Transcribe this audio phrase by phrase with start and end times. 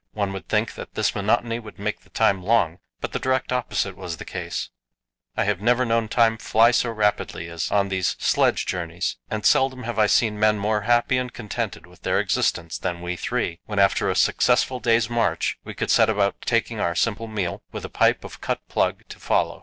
[0.13, 3.95] One would think that this monotony would make the time long, but the direct opposite
[3.95, 4.71] was the case.
[5.37, 9.83] I have never known time fly so rapidly as on these sledge journeys, and seldom
[9.83, 13.77] have I seen men more happy and contented with their existence than we three, when
[13.77, 17.87] after a successful day's march we could set about taking our simple meal, with a
[17.87, 19.59] pipe of cut plug to follow.